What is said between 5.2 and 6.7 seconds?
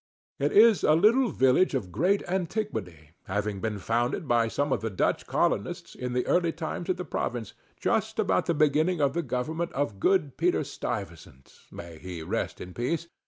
colonists, in the early